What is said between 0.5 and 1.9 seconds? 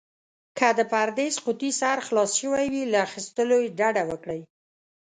که د پرېس قوطي